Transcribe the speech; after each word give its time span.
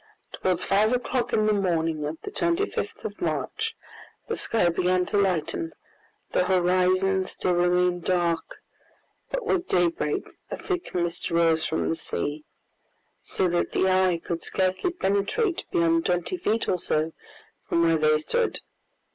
Towards 0.31 0.63
five 0.63 0.91
o'clock 0.93 1.31
in 1.31 1.45
the 1.45 1.53
morning 1.53 2.05
of 2.07 2.17
the 2.23 2.31
25th 2.31 3.05
of 3.05 3.21
March, 3.21 3.75
the 4.27 4.35
sky 4.35 4.69
began 4.69 5.05
to 5.05 5.17
lighten; 5.17 5.73
the 6.31 6.45
horizon 6.45 7.27
still 7.27 7.53
remained 7.53 8.03
dark, 8.03 8.63
but 9.29 9.45
with 9.45 9.67
daybreak 9.67 10.27
a 10.49 10.57
thick 10.57 10.95
mist 10.95 11.29
rose 11.29 11.67
from 11.67 11.87
the 11.87 11.95
sea, 11.95 12.45
so 13.21 13.47
that 13.49 13.73
the 13.73 13.87
eye 13.87 14.17
could 14.25 14.41
scarcely 14.41 14.89
penetrate 14.89 15.65
beyond 15.71 16.07
twenty 16.07 16.35
feet 16.35 16.67
or 16.67 16.79
so 16.79 17.13
from 17.69 17.83
where 17.83 17.97
they 17.97 18.17
stood. 18.17 18.59